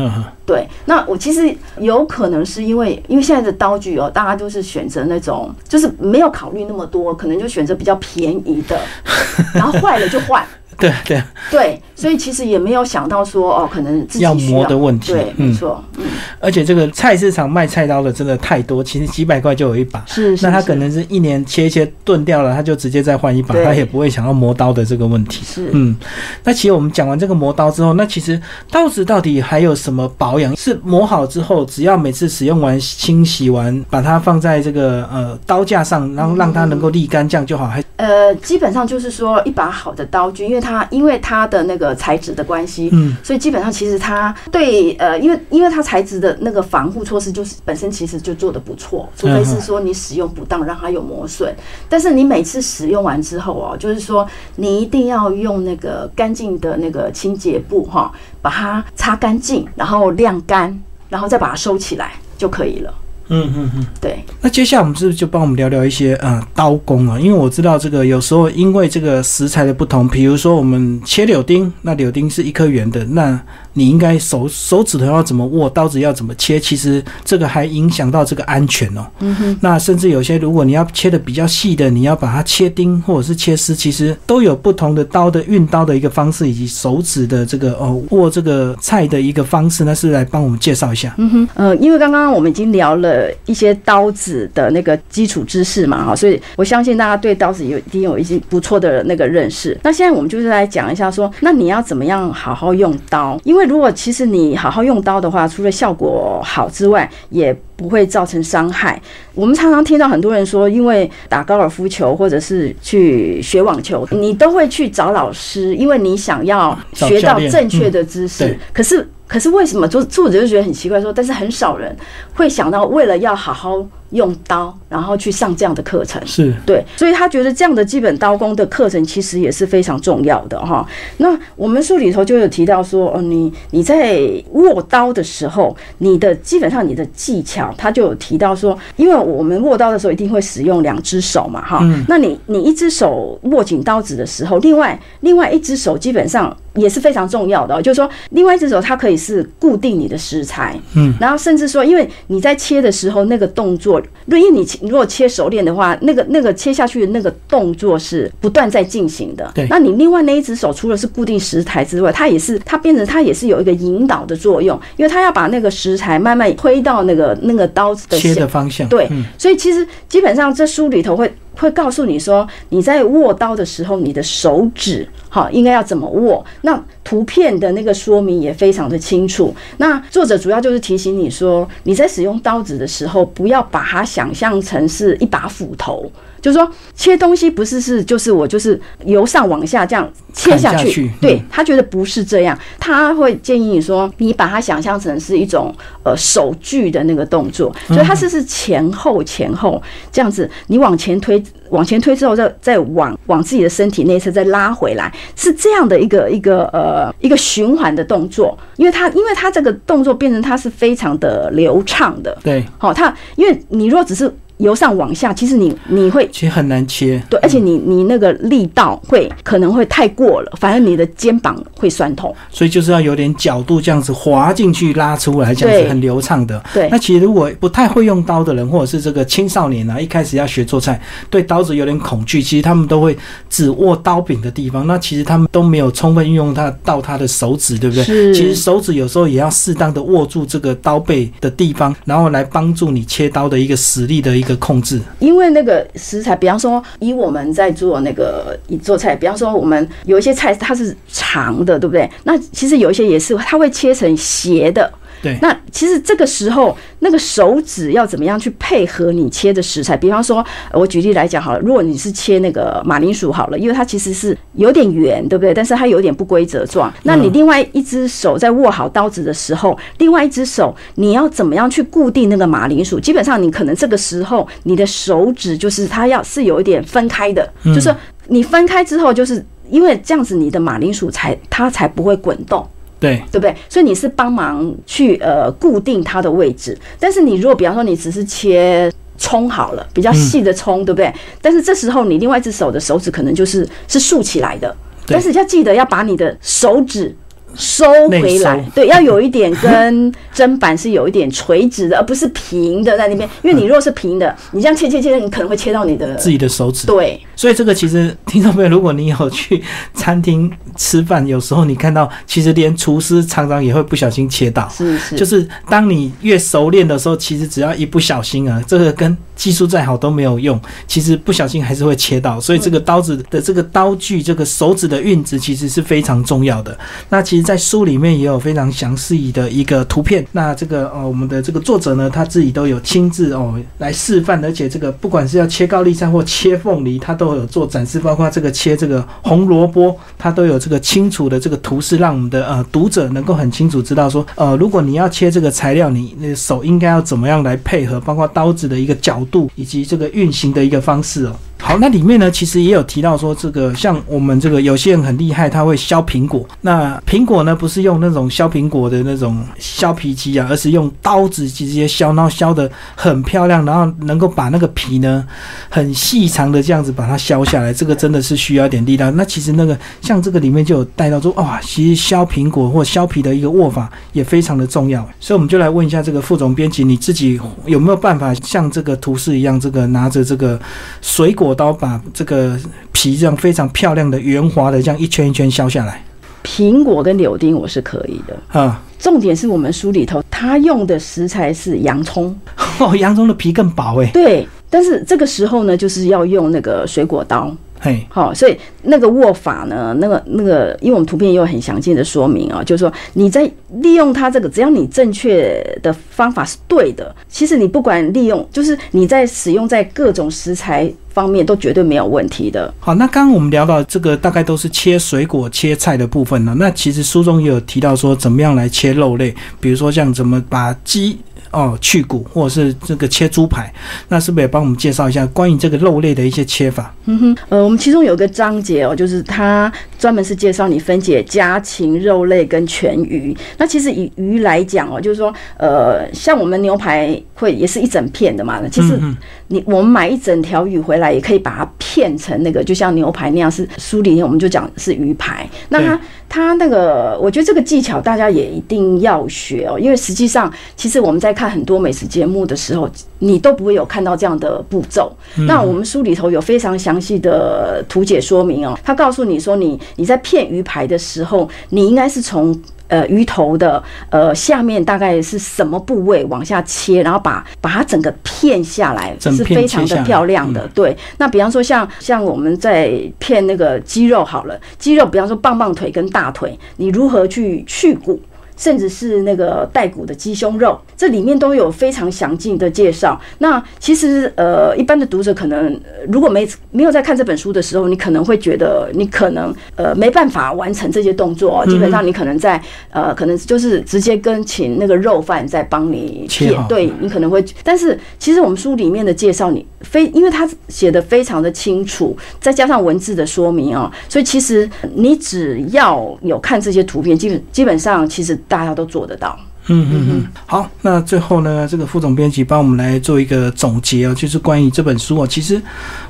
[0.45, 8.79] 对，那我其实有可能是因为，因为现在的刀具哦，大家都是选择那种，就是没有考虑那么多，可能就选择比较便宜的，
[9.55, 10.45] 然后坏了就换。
[10.79, 16.05] 对对，对，所以其实也没有想到说哦，可能自己要需磨的问题对，嗯没错，嗯，
[16.41, 20.05] 而且这个菜市场卖菜刀的真的太多，其实几百块就有一把。
[20.07, 25.45] 是是那他可能是一年切一切钝掉了，他就直接再换一把，他也不会想要磨刀的这个问题。
[25.45, 25.97] 是嗯，
[26.45, 30.55] 那其实我们讲完这个磨刀之后，那其实刀子到底还有什么保养？
[30.57, 37.67] 是磨好之后，只要每次使用完、清洗完，把它放在这个呃刀架上，然后让它能够沥干，这样就好。
[37.67, 51.55] 还呃，基本上就是说一把好的刀具，因为它因为它的那个材质的关系，嗯，所以基本上其实它对呃，因为因为它材质的那个防护措施就是本身其实就做的不错，除非是说你使用不当让它有磨损，
[51.89, 54.27] 但是你每次使用完之后哦，就是说
[54.57, 58.11] 你一定要用那个干净的那个清洁布哈，
[58.43, 60.77] 把它擦干净，然后晾干，
[61.09, 62.93] 然后再把它收起来就可以了。
[63.29, 63.87] 嗯嗯嗯。
[64.01, 67.19] 对，那接下来我们是不是就帮我们聊聊一些呃刀工啊？
[67.19, 73.41] 因为我知道这个有时候因为这个食材的不同，比如说我们切柳丁，那柳丁是一颗圆的，那
[73.73, 79.07] 你应该手手指头要怎么握，刀子要怎么切，其实这个还影响到这个安全哦。
[79.21, 91.15] 嗯哼，那甚至有些如果你要切的比较细的，你要把它切丁或者是切丝，其实都有不同的刀的运刀的一个方式，以及手指的这个哦握这个菜的一个方式，那是来帮我们介绍一下。
[91.19, 99.77] 嗯哼，呃，因为刚刚我们已经聊了呃一些刀子的那个基础知识嘛，哈，所以我相信大家对刀子有一定有一些不错的那个认识。
[99.83, 103.41] 那现在我们就是来讲一下说，那你要怎么样好好用刀？
[103.45, 109.01] 因为如果其实你好好用刀的话，除了效果好之外，也不会造成伤害。
[109.35, 118.59] 我们常常听到很多人说，因为打高尔夫球或者是去学网球，你都会去找老师，因为你想要学到正确的知识。
[118.73, 121.95] 可是，可是为什么作作者就觉得很奇怪说，但是很少人
[122.35, 126.21] 会想到为了要好好用刀，然后去上这样的课程。
[126.27, 130.87] 是，对，所以他觉得这样的基本刀工的课程其实也是非常重要的哈。
[131.19, 134.21] 那我们书里头就有提到说，哦，你你在
[134.53, 141.81] 握刀的时候，你的基本上你的技巧，他就有提到说，因为我们握刀的时候一定会使用两只手嘛哈。
[141.83, 153.96] 嗯那你你一只手握紧刀子的时候，另外另外一只手基本上也是非常重要的、哦，就是说另外一只手它可以是固定你的食材，嗯，然后甚至说，因为你在切的时候那个动作，
[154.27, 159.51] 因为你切如果切熟练的话，那个那个切下去的那个动作是不断在进行的。
[159.55, 168.89] 对那你另外那一只手除了是固定食材之外，它也是它变成它也是有一个引导的作用，因为它要把那个食材慢慢推到那个那个刀子的切的方向。
[168.89, 176.45] 对嗯，所以其实基本上这书里头会会告诉你说，你在握刀的时候，你的手指哈应该要怎么握。
[176.63, 179.55] 那图片的那个说明也非常的清楚。
[179.79, 186.11] 那作者主要就是提醒你说，你在使用刀子的时候，不要把它想象成是一把斧头。
[186.47, 199.83] 就是说，切东西不是是就是我就是由上往下这样切下去，下去对嗯他觉得不是这样，他会建议你说，你把它想象成是一种呃手锯的那个动作，所以它是是前后前后
[200.13, 217.23] 这样子，你往前推，往前推之后再再往往自己的身体内侧再拉回来，是这样的一个一个呃一个循环的动作，因为它因为它这个动作变成它是非常的流畅的，对，好，它因为你如果只是由上往下，其实你你会其实很难切。
[217.29, 222.35] 对，而且你你那个力道会可能会太过了，反而你的肩膀会酸痛。
[222.51, 226.63] 所以就是要有点角度，这样子滑进去拉出来，这样子很流畅的。
[226.73, 233.17] 对那其实如果不太会用刀的人，或者是这个青少年啊，一开始要学做菜，对刀子有点恐惧，其实他们都会
[233.51, 238.05] 只握刀柄的地方，那其实他们都没有充分运用他到他的手指，对不对？
[238.05, 245.01] 是其实手指有时候也要适当的握住这个刀背的地方，然后来帮助你切刀的一个实力的一个控制。
[245.19, 252.09] 因为那个食材，比方说以我们在做那个做菜，比方说我们有一些菜它是长的，对不对？
[252.25, 254.91] 那其实有一些也是，它会切成斜的。
[255.23, 259.97] 对，那其实这个时候，那个手指要怎么样去配合你切的食材？
[259.97, 265.53] 比方说，呃我举例来讲好了，如果你是切那个马铃薯好了，因为它其实是有点圆，对不对？
[265.55, 266.93] 但是它有点不规则状。
[267.03, 273.01] 那你另外一只手在握好刀子的时候，另外一只手你要怎么样去固定那个马铃薯？
[273.01, 277.95] 基本上你可能这个时候你的手指就是它要是有一点分开的，就是
[278.29, 282.67] 你分开之后，就是因为这样子你的马铃薯才它才不会滚动。
[282.99, 283.55] 对，对不对？
[283.69, 291.13] 所以你是帮忙去呃固定它的位置，但是你如果比方说你只是切葱好了，比较细的葱，对不对？
[291.41, 294.75] 但是这时候你另外一只手的手指可能就是是竖起来的，
[295.07, 297.15] 但是要记得要把你的手指。
[297.59, 303.27] 收回来，对，要有一点跟砧板是有一点垂直的，而不是平的在那边。
[303.43, 306.87] 因为你如果是平的，你这样切切切，你可能会切到你的自己的手指。
[306.87, 309.63] 对，所以这个其实听众朋友，如果你有去
[309.95, 314.69] 餐厅吃饭，有时候你看到，其实连厨师常常也会不小心切到。
[314.71, 322.41] 是是，就是当你越熟练的时候，其实只要一不小心啊，这个跟技术再好都没有用，其实不小心还是会切到。
[322.41, 326.77] 所以这个刀子的这个刀具，这个手指的运指其实是非常重要的。
[327.11, 330.27] 那其实，在书里面也有非常详细的一个图片。
[330.33, 351.35] 那这个呃，我们的这个作者呢，他自己都有亲自哦来示范，而且这个不管是要切高丽菜或切凤梨，他都有做展示，包括这个切这个红萝卜，它都有这个清楚的这个图示，让我们的呃读者能够很清楚知道说，呃，如果你要切这个材料，你那手应该要怎么样来配合，包括刀子的一个角度以及这个运行的一个方式哦。
[351.67, 356.47] 好，那里面呢，其实也有提到说，这个像我们这个有些人很厉害，他会削苹果。
[356.61, 365.27] 那苹果呢，不是用那种削苹果的那种削皮机啊，而是用刀子直接削，然后削的很漂亮，然后能够把那个皮呢
[365.69, 367.75] 很细长的这样子把它削下来。
[367.75, 369.15] 这个真的是需要点力量。
[369.17, 375.05] 那其实那个像这个里面就有带到说，哇，其实削苹果或削皮的一个握法也非常的重要。
[375.19, 380.57] 所以我们就来问一下这个副总编辑，你自己有没有办法像这个图示一样，这个拿着这个
[381.03, 382.57] 水果刀把这个
[382.93, 386.05] 皮这样非常漂亮的圆滑的这样一圈一圈削下来
[386.45, 388.61] 苹果跟柳丁我是可以的。
[388.61, 388.81] 啊？
[388.99, 392.35] 重点是我们书里头他用的食材是洋葱，
[392.79, 394.11] 哦，洋葱的皮更薄诶。
[394.13, 397.55] 对，但是这个时候呢，就是要用那个水果刀。
[397.81, 412.73] 嘿，好，所以那个握法呢，那个那个，因为我们图片也有很详尽的说明啊，就是说你在利用它这个，只要你正确的方法是对的，其实你不管利用，就是你在使用在各种食材方面都绝对没有问题的。
[412.79, 416.55] 好，那刚刚我们聊到这个大概都是切水果、切菜的部分呢。
[416.59, 421.19] 那其实书中也有提到说，怎么样来切肉类，比如说像怎么把鸡。
[421.57, 423.73] 哦，去骨或者是这个切猪排，
[424.09, 426.95] 那是不是也帮我们介绍一下关于这个肉类的一些切法？
[427.07, 433.35] 嗯哼，呃，我们其中有一个章节哦，就是它专门是介绍你分解家禽、肉类跟全鱼。
[433.57, 439.17] 那其实以鱼来讲哦，就是说，呃，像我们牛排会也是一整片的嘛，其实嗯
[439.49, 443.51] 你我们买一整条鱼回来，也可以把它片成那个，就像牛排那样。
[443.51, 445.49] 是书里面我们就讲是鱼排。
[445.71, 452.89] 那它它那个，我觉得这个技巧大家也一定要学哦，因为实际上其实我们在看很多美食节目的时候，
[453.21, 455.11] 你都不会有看到这样的步骤。
[455.49, 462.59] 那我们书里头有非常详细的图解说明哦，他告诉你说你你在片鱼排的时候，你应该是从。
[462.89, 470.67] 呃，鱼头的呃下面大概是什么部位往下切，然后把把它整个片下来，是非常的漂亮的。
[470.75, 478.21] 对，那比方说像像我们在片那个鸡肉好了，鸡肉比方说棒棒腿跟大腿，你如何去去骨？
[478.57, 483.21] 甚至是那个带骨的鸡胸肉，这里面都有非常详尽的介绍。
[483.39, 509.39] 那其实呃，一般的读者可能呃如果没没有在看这本书的时候，你可能会觉得你可能呃没办法完成这些动作哦，基本上你可能在呃可能就是直接跟请那个肉贩在帮你片切，对你可能会，但是其实我们书里面的介绍你非，因为它写的非常的清楚，再加上文字的说明哦，所以其实你只要有看这些图片，基本基本上其实大家都做得到。
[509.69, 515.61] 嗯嗯嗯，好，那最后呢，这个副总编辑帮我们来做一个总结哦，就是关于这本书哦，其实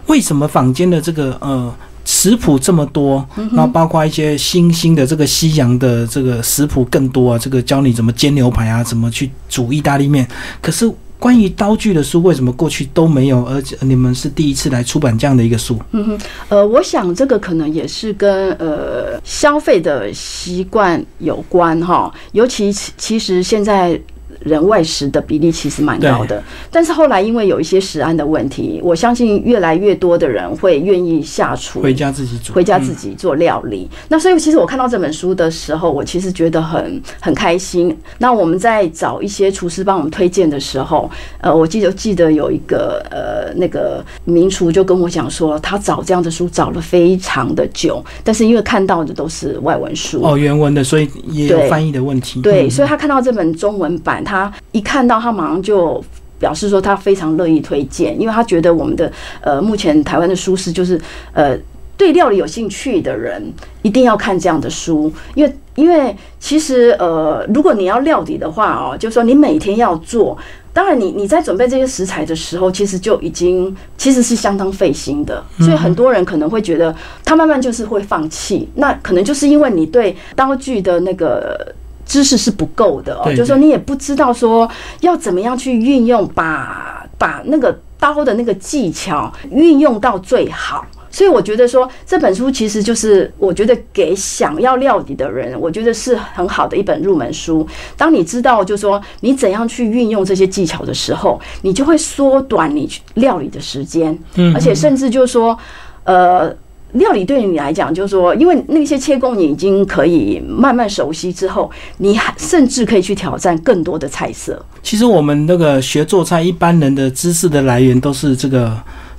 [0.06, 10.28] 为什么坊间的这个呃食谱这么多，然后包括一些新兴的这个西洋的这个食谱更多啊，这个教你怎么煎牛排啊，怎么去煮意大利面，
[10.60, 10.92] 可是。
[11.18, 13.44] 关于刀具的书，为什么过去都没有？
[13.44, 15.78] 而且你们是第一次来出版这样的一个书？
[15.92, 24.00] 嗯哼呃，我想这个可能也是跟呃消费的习惯有关哈，尤其其其实现在。
[24.46, 26.42] 人外食的比例其实蛮高的。
[26.70, 33.88] 但是后来因为有一些食安的问题，我相信越来越多的人会愿意下厨，回家自己煮，回家自己做料理。
[34.08, 37.96] 那所以其实我看到这本书的时候，我其实觉得很很开心。
[38.18, 52.40] 那我们在找一些厨师帮我们推荐的时候，呃，我记得记得有一个呃那个名厨就跟我讲说，他找这样的书找了非常的久，但是因为看到的都是外文书哦，原文的，所以也有翻译的问题。
[52.40, 54.35] 对，所以他看到这本中文版，他
[54.72, 56.02] 一看到他马上就
[56.38, 61.00] 表示说他非常乐意推荐，因为他觉得我们的呃目前台湾的书是就是
[61.32, 61.56] 呃
[61.96, 63.42] 对料理有兴趣的人
[63.82, 70.36] 一定要看这样的书，因为因为其实呃如果你要料理的话哦，就是说你每天要做。
[70.76, 78.68] 当然，你你在准备这些食材的时候，其实就已经其实是相当费心的，所以很多人可能会觉得他慢慢就是会放弃。
[78.74, 81.74] 那可能就是因为你对刀具的那个
[82.06, 84.66] 知识是不够的哦，就是说你也不知道说
[85.00, 90.86] 要怎么样去运用，把把那个刀的那个技巧运用到最好。
[91.08, 97.66] 所以我觉得说这本书其实就是我觉得给想要料理的人，我觉得是很好的一本入门书。
[97.96, 104.18] 当你知道就是说你怎样去运用这些技巧的时候，你就会缩短你料理的时间。
[104.34, 105.56] 嗯，而且甚至就是说，
[106.04, 106.54] 呃，
[106.92, 114.64] 料理对于你来讲，就是说，因为那些切工你已经可以慢慢熟悉之后，你还甚至可以去挑战更多的菜色。
[114.82, 118.76] 其实我们那个学做菜，一般人的知识的来源都是这个。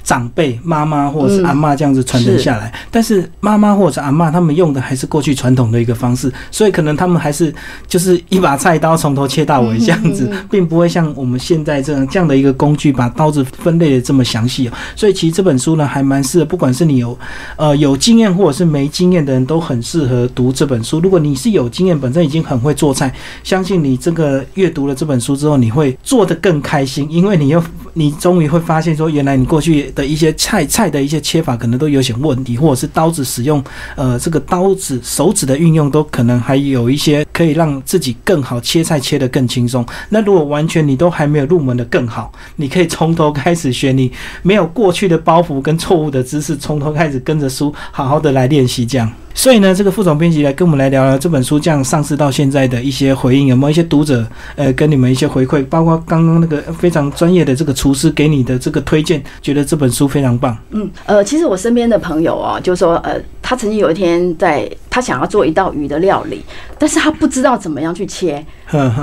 [0.08, 7.54] 长辈妈妈或者是阿妈这样子传承下来，但是妈妈或者阿妈他们用的还是过去传统的一个方式，所以可能他们还是
[7.90, 14.72] 就是一把菜刀从头切到尾这样子，并不会像我们现在这样这样的一个工具把刀子分类的这么详细哦。
[14.96, 17.20] 所以其实这本书呢还蛮适合，不管是你有
[17.58, 21.02] 呃有经验或者是没经验的人都很适合读这本书。
[21.02, 27.62] 如果你是有经验，本身已经很会做菜，相信你这个阅读了这本书之后，你会做得更开心，因为你又
[27.94, 29.92] 你终于会发现说，原来你过去。
[29.98, 33.62] 的一些菜菜的一些切法可能都有些问题，或者是刀子使用，
[33.96, 39.84] 呃，这个刀子手指的运用都可能还有一些可以让自己更好切菜切得更轻松。
[40.10, 44.12] 那如果完全你都还没有入门的更好，你可以从头开始学，你
[44.44, 49.12] 没有过去的包袱跟错误的知识，从头开始跟着书好好的来练习这样。
[49.38, 54.26] 所以呢，这个副总编辑来跟我们来聊聊这本书这样上市到现在的一些回应，有没有一些读者
[54.56, 60.58] 呃跟你们一些回馈，包括刚刚那个非常专业的这个厨师给你的这个推荐，觉得这本书非常棒。
[60.72, 66.44] 嗯，呃，其实我身边的朋友啊，就说呃，他曾经有一天在他想要做一道鱼的料理，
[66.80, 68.44] 但是他不知道怎么样去切，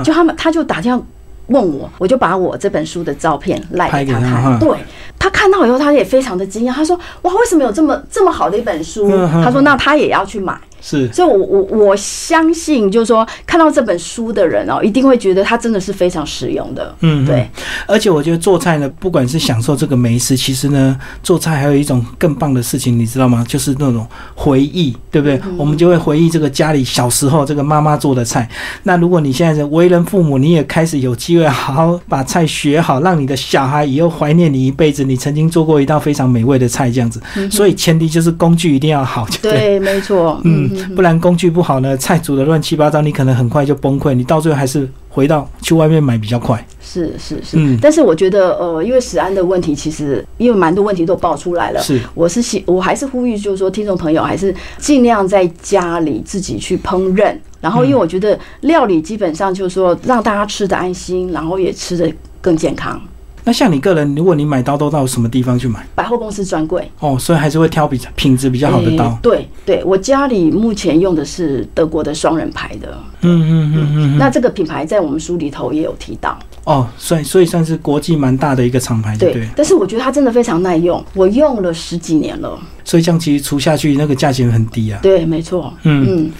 [0.03, 1.01] 就他们他就打电话。
[1.47, 4.59] 问我，我就把我这本书的照片赖给他看。
[4.59, 4.77] 对
[5.17, 6.73] 他看到以后，他也非常的惊讶。
[6.73, 9.09] 他说：“哇，为什么有这么这么好的一本书？”
[9.43, 10.57] 他说：“那他也要去买。”
[10.87, 16.95] 是，所以，我我我相信，就是说，看到这本书的人哦，一定会觉得它真的是非常实用的。
[16.99, 17.49] 嗯，对。
[17.87, 23.43] 而且，我觉得做菜呢，不管是享受这个美食，其实呢，做菜还有一种更棒的事情，你知道吗？
[23.47, 24.05] 就是那种
[24.35, 25.41] 回忆，对不对？
[25.57, 28.47] 我们就会回忆这个家里小时候这个妈妈做的菜。
[28.83, 37.19] 那如果你现在是为人父母，你也开始有机会好好把菜学好，让你的小孩以后怀念你一辈子，你曾经做过一道非常美味的菜，这样子。
[37.49, 40.74] 所以，前提就是工具一定要好，对，没错，嗯。
[40.95, 44.13] 不然工具不好呢，菜煮的乱七八糟，你可能很快就崩溃。
[44.13, 46.65] 你到最后还是回到去外面买比较快。
[46.81, 47.77] 是是是，嗯。
[47.81, 51.81] 但是我觉得，呃，因为食安的问题，其实因为蛮多问题都爆出来了。
[51.81, 57.35] 是，我是希，我还是呼吁，就是说，听众朋友还是尽量在家里自己去烹饪。
[57.61, 63.01] 然后，因为我觉得料理基本上就是说，让大家吃的安心，然后也吃的更健康。
[63.45, 65.85] 那像你个人，如果你买刀都到什么地方去买？
[65.93, 69.17] 百货公司专柜哦，所以还是会挑比品质比较好的刀。
[69.21, 72.97] 对对，我家里目前用的是德国的双人牌的。
[73.21, 74.17] 嗯嗯嗯嗯。
[74.17, 76.37] 那这个品牌在我们书里头也有提到。
[76.63, 79.47] 哦，所以所以算是国际蛮大的一个厂牌，对对？
[79.55, 82.59] 但是我觉得它真的非常耐用，我用了十几年了。
[82.83, 84.99] 所以这样其实除下去，那个价钱很低啊。
[85.03, 85.71] 对，没错。
[85.83, 86.31] 嗯嗯。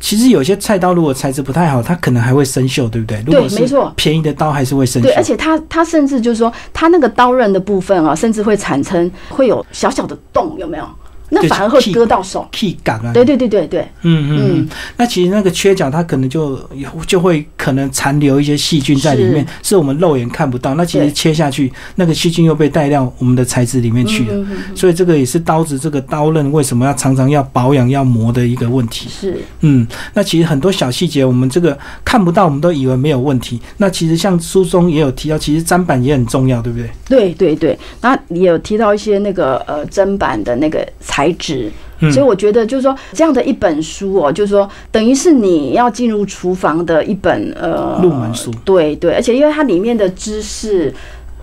[0.00, 3.22] 其实有些菜刀如果材质不太好，它可能还会生锈，对不对？
[3.22, 3.92] 对，没错。
[3.96, 5.06] 便宜的刀还是会生锈。
[5.06, 10.84] 对，而且它它甚至就是说，它那个刀刃的部分啊，甚至会产生会有小小的洞，有没有？
[11.30, 13.12] 那反而会割到手，气感啊！
[13.12, 14.68] 对对对对对，嗯嗯。
[14.96, 16.58] 那其实那个缺角，它可能就
[17.06, 20.74] 就会可能残留一些细菌在里面，是我们肉眼看不到。
[20.74, 24.46] 那其实切下去，那个细菌又被带到我们的材质里面去了。
[24.74, 29.08] 所以这个也是刀子这个刀刃为什么要常常要保养要磨的一个问题。
[29.10, 29.86] 是，嗯。
[30.14, 33.60] 那其实很多小细节，我们这个看不到，我们都以为没有问题。
[33.76, 36.90] 那其实像书中也有提到，其实砧板也很重要，对不对？
[37.06, 37.78] 对对对。
[38.00, 41.17] 那也有提到一些那个呃砧板的那个材。
[41.18, 41.70] 材质。
[42.12, 48.52] 所以我觉得就是说这样的一本书哦，就是说等于是你要进入厨房的一本呃入门书。
[48.64, 50.94] 对对，而且因为它里面的知识。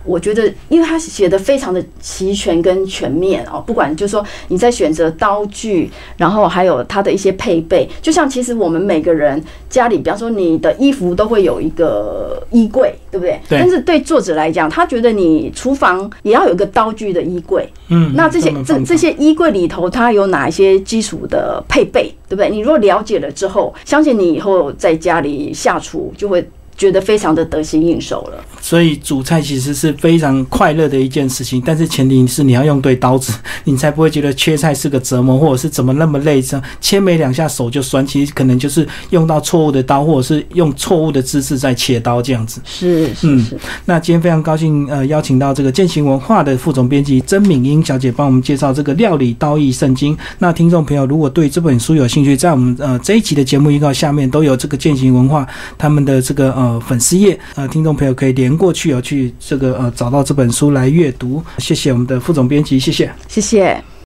[0.05, 13.39] 我觉得，因为他写的非常的齐全跟全面哦，不管就是说你在选择刀具，然后还有它的一些配备，就像其实我们每个人家里，比方说你的衣服都会有一个衣柜，对不对？
[13.49, 13.59] 对。
[13.59, 17.67] 但是对作者来讲，他觉得你厨房也要有一个刀具的衣柜。
[17.89, 18.13] 嗯。
[18.15, 22.49] 那这些这这些衣柜里头，它有哪一些基础的配备，对不对？
[22.49, 26.47] 你如果了解了之后，相信你以后在家里下厨就会。
[26.77, 38.05] 觉得非常的得心应手了，所以煮菜其实是非常快乐的一件事情，但是前提是你要用对刀子，你才不会觉得切菜是个折磨，或者是怎么那么累，这样切没两下手就酸。
[38.05, 42.59] 其实可能就是用到错误的刀，或者是用错误的姿势在切刀这样子。
[42.65, 43.57] 是，是是。
[43.85, 50.17] 那今天非常高兴，呃，邀请到这个践行文化的副总编辑曾敏英小姐帮我们介绍这个料理刀艺圣经。
[50.39, 55.47] 那听众朋友如果对这本书有兴趣，在我们呃这一集的节目预告下面都有这个践行文化
[55.77, 56.64] 他们的这个呃。
[56.65, 61.43] 呃，粉丝页，呃，听众朋友可以连过去哦，去这个呃找到这本书来阅读。
[61.59, 63.94] 谢谢我们的副总编辑，谢谢，谢谢。